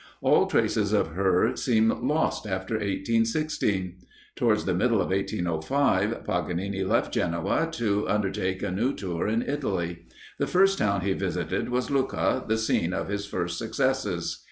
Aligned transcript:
All 0.23 0.47
traces 0.47 0.93
of 0.93 1.09
her 1.09 1.55
seem 1.55 1.89
lost 1.89 2.47
after 2.47 2.73
1816. 2.73 3.97
Towards 4.35 4.65
the 4.65 4.73
middle 4.73 4.99
of 4.99 5.11
1805, 5.11 6.25
Paganini 6.25 6.83
left 6.83 7.13
Genoa, 7.13 7.69
to 7.73 8.09
undertake 8.09 8.63
a 8.63 8.71
new 8.71 8.95
tour 8.95 9.27
in 9.27 9.43
Italy. 9.43 10.07
The 10.39 10.47
first 10.47 10.79
town 10.79 11.01
he 11.01 11.13
visited 11.13 11.69
was 11.69 11.91
Lucca, 11.91 12.43
the 12.47 12.57
scene 12.57 12.93
of 12.93 13.09
his 13.09 13.27
first 13.27 13.59
successes. 13.59 14.39